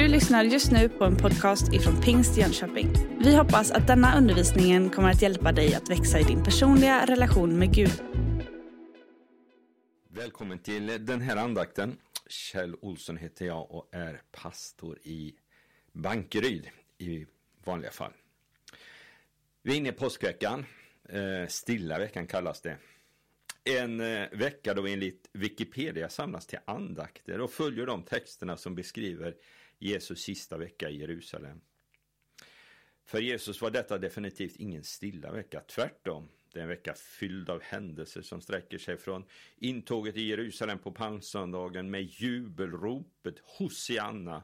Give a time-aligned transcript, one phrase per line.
[0.00, 2.92] Du lyssnar just nu på en podcast ifrån Pingst Jönköping.
[3.24, 7.58] Vi hoppas att denna undervisning kommer att hjälpa dig att växa i din personliga relation
[7.58, 8.02] med Gud.
[10.08, 11.96] Välkommen till den här andakten.
[12.28, 15.34] Kjell Olsson heter jag och är pastor i
[15.92, 17.26] Bankeryd i
[17.64, 18.12] vanliga fall.
[19.62, 20.64] Vi är inne i påskveckan.
[21.08, 22.76] Eh, stilla veckan kallas det.
[23.64, 28.74] En eh, vecka då vi enligt Wikipedia samlas till andakter och följer de texterna som
[28.74, 29.34] beskriver
[29.80, 31.60] Jesus sista vecka i Jerusalem.
[33.04, 36.28] För Jesus var detta definitivt ingen stilla vecka, tvärtom.
[36.52, 39.24] Det är en vecka fylld av händelser som sträcker sig från
[39.56, 44.42] intåget i Jerusalem på palmsöndagen med jubelropet Hosianna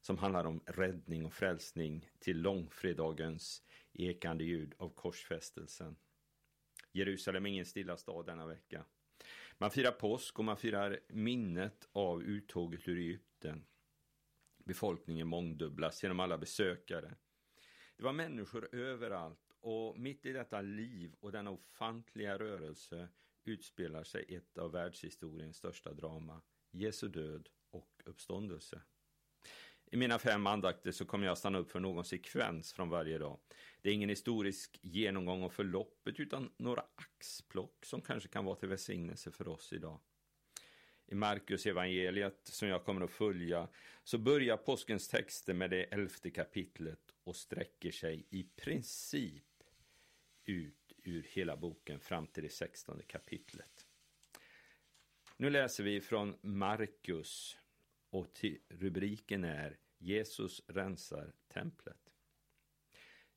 [0.00, 5.96] som handlar om räddning och frälsning till långfredagens ekande ljud av korsfästelsen.
[6.92, 8.84] Jerusalem är ingen stilla stad denna vecka.
[9.58, 13.64] Man firar påsk och man firar minnet av uttåget ur Egypten.
[14.64, 17.14] Befolkningen mångdubblas genom alla besökare.
[17.96, 23.08] Det var människor överallt och mitt i detta liv och denna ofantliga rörelse
[23.44, 28.82] utspelar sig ett av världshistoriens största drama, Jesu död och uppståndelse.
[29.86, 33.38] I mina fem andakter så kommer jag stanna upp för någon sekvens från varje dag.
[33.82, 38.68] Det är ingen historisk genomgång av förloppet utan några axplock som kanske kan vara till
[38.68, 40.00] välsignelse för oss idag.
[41.06, 43.68] I Markus evangeliet som jag kommer att följa
[44.04, 49.44] så börjar påskens texter med det elfte kapitlet och sträcker sig i princip
[50.44, 53.86] ut ur hela boken fram till det sextonde kapitlet.
[55.36, 57.58] Nu läser vi från Markus
[58.10, 62.14] och rubriken är Jesus rensar templet.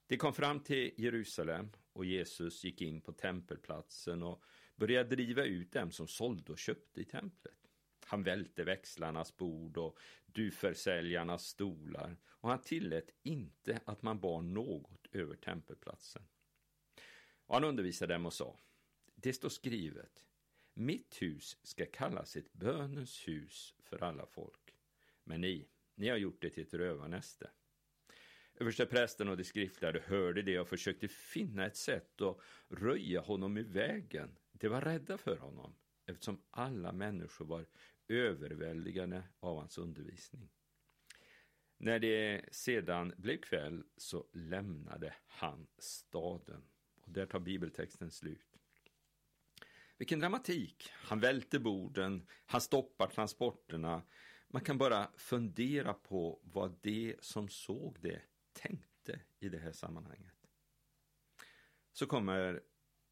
[0.08, 4.44] De kom fram till Jerusalem och Jesus gick in på tempelplatsen och
[4.78, 7.54] började driva ut dem som sålde och köpte i templet.
[8.06, 15.08] Han välte växlarnas bord och duförsäljarnas stolar och han tillät inte att man bar något
[15.12, 16.24] över tempelplatsen.
[17.46, 18.58] Och han undervisade dem och sa,
[19.16, 20.26] det står skrivet,
[20.74, 24.76] mitt hus ska kallas ett bönens hus för alla folk.
[25.24, 27.50] Men ni, ni har gjort det till ett rövarnäste.
[28.60, 32.38] Översteprästen och de skriftlärde hörde det och försökte finna ett sätt att
[32.68, 34.38] röja honom i vägen.
[34.60, 35.76] De var rädda för honom
[36.06, 37.66] eftersom alla människor var
[38.08, 40.50] överväldigade av hans undervisning.
[41.78, 46.64] När det sedan blev kväll så lämnade han staden.
[47.02, 48.58] Och där tar bibeltexten slut.
[49.98, 50.90] Vilken dramatik!
[50.94, 54.02] Han välter borden, han stoppar transporterna.
[54.48, 58.22] Man kan bara fundera på vad de som såg det
[58.54, 60.34] tänkte i det här sammanhanget.
[61.94, 62.64] Så kommer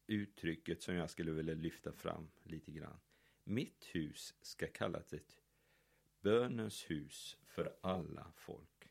[0.06, 3.00] uttrycket som jag skulle vilja lyfta fram lite grann.
[3.44, 5.40] Mitt hus ska kallas ett
[6.20, 8.88] bönens hus för alla folk.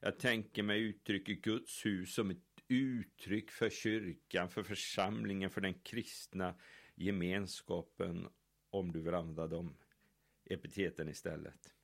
[0.00, 2.38] Jag tänker mig uttrycket Guds hus som ett
[2.68, 6.54] uttryck för kyrkan, för församlingen, för den kristna
[6.94, 8.28] gemenskapen,
[8.70, 9.76] om du vill använda de
[10.44, 11.74] epiteten istället.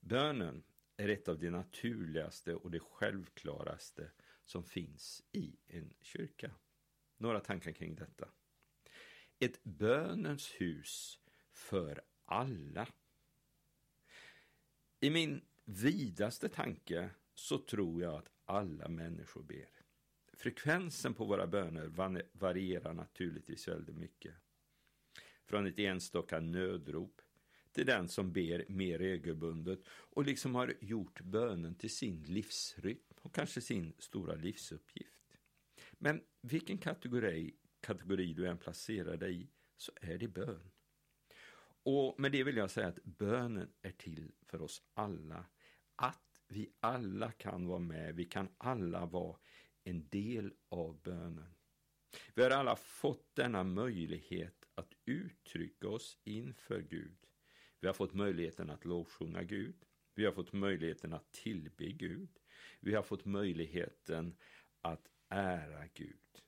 [0.00, 0.62] Bönen
[0.96, 4.10] är ett av de naturligaste och det självklaraste
[4.44, 6.50] som finns i en kyrka.
[7.16, 8.28] Några tankar kring detta.
[9.38, 11.18] Ett bönens hus
[11.52, 12.88] för alla.
[15.00, 19.68] I min vidaste tanke så tror jag att alla människor ber.
[20.32, 21.86] Frekvensen på våra böner
[22.32, 24.34] varierar naturligtvis väldigt mycket.
[25.44, 27.20] Från ett enstaka nödrop
[27.72, 33.34] till den som ber mer regelbundet och liksom har gjort bönen till sin livsrytm och
[33.34, 35.23] kanske sin stora livsuppgift.
[36.04, 40.70] Men vilken kategori, kategori du än placerar dig i så är det bön.
[41.82, 45.46] Och med det vill jag säga att bönen är till för oss alla.
[45.96, 49.36] Att vi alla kan vara med, vi kan alla vara
[49.84, 51.54] en del av bönen.
[52.34, 57.26] Vi har alla fått denna möjlighet att uttrycka oss inför Gud.
[57.80, 59.84] Vi har fått möjligheten att lovsjunga Gud.
[60.14, 62.38] Vi har fått möjligheten att tillbe Gud.
[62.80, 64.36] Vi har fått möjligheten
[64.80, 66.42] att ära Gud.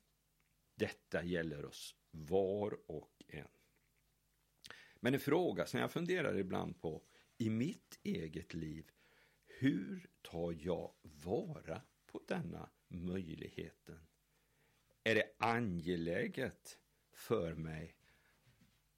[0.74, 3.48] Detta gäller oss var och en.
[5.00, 7.02] Men en fråga som jag funderar ibland på
[7.38, 8.90] i mitt eget liv.
[9.46, 14.06] Hur tar jag vara på denna möjligheten?
[15.04, 16.78] Är det angeläget
[17.12, 17.96] för mig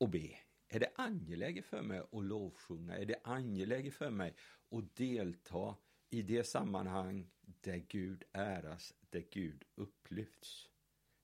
[0.00, 0.38] att be?
[0.69, 2.96] Är det angeläget för mig att lovsjunga?
[2.96, 4.34] Är det angeläget för mig
[4.70, 5.76] att delta
[6.10, 7.31] i det sammanhang
[7.69, 10.69] där Gud äras, där Gud upplyfts?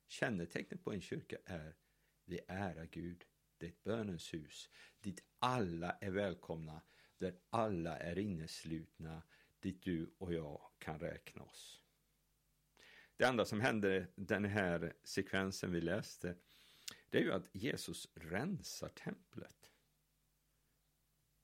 [0.06, 1.76] Kännetecknet på en kyrka är
[2.25, 3.25] vi ära Gud.
[3.58, 4.69] Det är ett bönens hus
[5.00, 6.82] dit alla är välkomna
[7.19, 9.23] där alla är inneslutna,
[9.61, 11.82] dit du och jag kan räkna oss.
[13.17, 16.37] Det andra som hände den här sekvensen vi läste,
[17.11, 19.73] det är ju att Jesus rensar templet.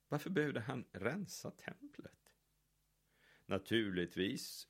[0.07, 2.33] Varför behövde han rensa templet?
[3.45, 4.67] Naturligtvis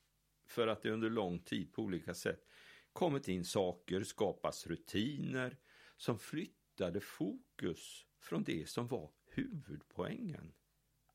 [0.51, 2.47] för att det under lång tid på olika sätt
[2.93, 5.57] kommit in saker, skapats rutiner
[5.97, 10.53] som flyttade fokus från det som var huvudpoängen,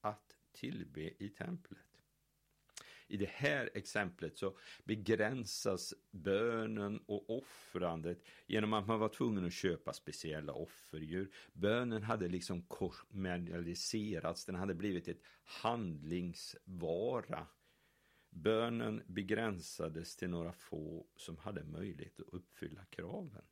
[0.01, 1.81] att tillbe i templet.
[3.09, 9.53] I det här exemplet så begränsas bönen och offrandet genom att man var tvungen att
[9.53, 11.31] köpa speciella offerdjur.
[11.53, 17.47] Bönen hade liksom kommersialiserats, den hade blivit ett handlingsvara.
[18.37, 23.45] Bönen begränsades till några få som hade möjlighet att uppfylla kraven.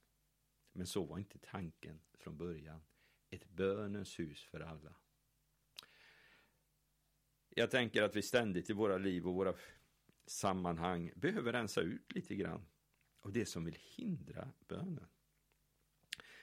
[0.72, 2.80] Men så var inte tanken från början.
[3.30, 4.94] Ett bönens hus för alla.
[7.48, 9.54] Jag tänker att vi ständigt i våra liv och våra
[10.26, 12.66] sammanhang behöver rensa ut lite grann
[13.20, 15.08] av det som vill hindra bönen.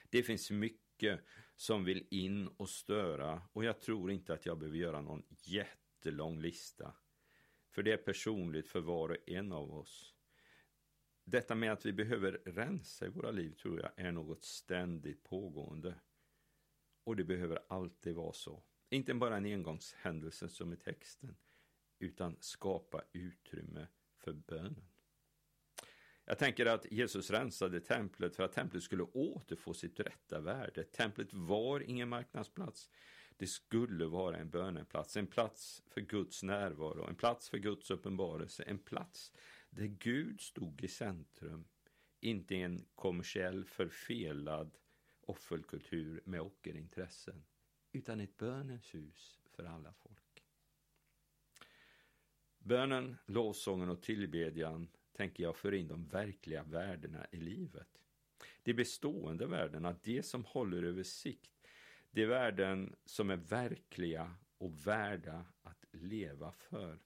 [0.09, 4.77] Det finns mycket som vill in och störa och jag tror inte att jag behöver
[4.77, 6.95] göra någon jättelång lista.
[7.71, 10.15] För det är personligt för var och en av oss.
[11.23, 15.95] Detta med att vi behöver rensa i våra liv tror jag är något ständigt pågående.
[17.03, 18.63] Och det behöver alltid vara så.
[18.89, 21.35] Inte bara en engångshändelse som i texten,
[21.99, 23.87] utan skapa utrymme
[24.17, 24.87] för bönen.
[26.25, 30.83] Jag tänker att Jesus rensade templet för att templet skulle återfå sitt rätta värde.
[30.83, 32.89] Templet var ingen marknadsplats.
[33.41, 38.63] Det skulle vara en böneplats, en plats för Guds närvaro, en plats för Guds uppenbarelse,
[38.63, 39.33] en plats
[39.69, 41.65] där Gud stod i centrum,
[42.19, 44.77] inte en kommersiell förfelad
[45.21, 47.43] offerkultur med ockerintressen
[47.91, 50.45] utan ett bönens hus för alla folk.
[52.59, 58.01] Bönen, lovsången och tillbedjan tänker jag för in de verkliga värdena i livet.
[58.63, 61.60] De bestående värdena, det som håller över sikt,
[62.11, 66.99] de värden som är verkliga och värda att leva för.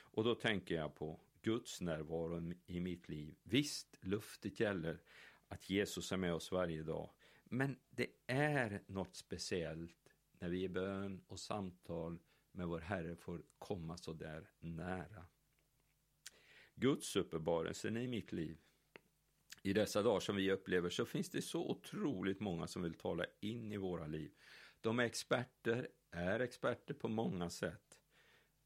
[0.00, 3.34] Och då tänker jag på Guds närvaro i mitt liv.
[3.42, 5.00] Visst, luftet gäller
[5.48, 7.10] att Jesus är med oss varje dag,
[7.44, 12.18] men det är något speciellt när vi i bön och samtal
[12.52, 15.26] med vår Herre får komma så där nära.
[16.74, 18.58] Guds uppenbarelsen i mitt liv.
[19.66, 23.26] I dessa dagar som vi upplever så finns det så otroligt många som vill tala
[23.40, 24.32] in i våra liv.
[24.80, 27.98] De är experter, är experter på många sätt.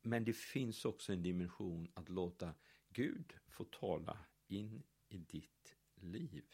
[0.02, 2.54] Men det finns också en dimension att låta
[2.88, 6.44] Gud få tala in i ditt liv.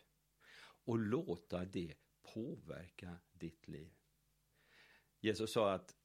[0.85, 1.95] Och låta det
[2.35, 3.93] påverka ditt liv.
[5.21, 5.97] Jesus sa att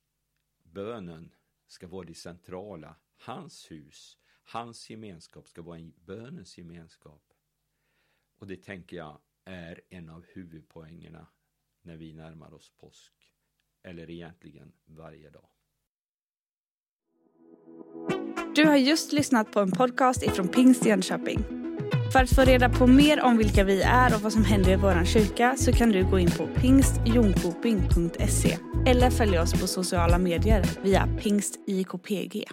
[0.63, 1.35] bönen
[1.67, 2.95] ska vara det centrala.
[3.17, 7.28] Hans hus, hans gemenskap ska vara en bönens gemenskap.
[8.39, 11.27] Och det tänker jag är en av huvudpoängerna
[11.81, 13.13] när vi närmar oss påsk.
[13.83, 15.49] Eller egentligen varje dag.
[18.55, 21.39] Du har just lyssnat på en podcast ifrån Pingst Jönköping.
[22.13, 24.75] För att få reda på mer om vilka vi är och vad som händer i
[24.75, 30.65] vår kyrka så kan du gå in på pingstjonkoping.se eller följa oss på sociala medier
[30.83, 32.45] via pingstjkpg.